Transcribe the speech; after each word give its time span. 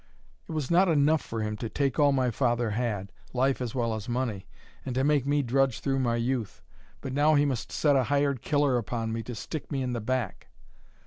"It 0.49 0.51
was 0.53 0.71
not 0.71 0.89
enough 0.89 1.21
for 1.21 1.43
him 1.43 1.55
to 1.57 1.69
take 1.69 1.99
all 1.99 2.11
my 2.11 2.31
father 2.31 2.71
had, 2.71 3.11
life 3.33 3.61
as 3.61 3.75
well 3.75 3.93
as 3.93 4.09
money, 4.09 4.47
and 4.83 4.95
to 4.95 5.03
make 5.03 5.27
me 5.27 5.43
drudge 5.43 5.79
through 5.79 5.99
my 5.99 6.15
youth, 6.15 6.63
but 7.01 7.13
now 7.13 7.35
he 7.35 7.45
must 7.45 7.71
set 7.71 7.95
a 7.95 8.05
hired 8.05 8.41
killer 8.41 8.79
upon 8.79 9.13
me 9.13 9.21
to 9.21 9.35
stick 9.35 9.71
me 9.71 9.83
in 9.83 9.93
the 9.93 10.01
back!" 10.01 10.47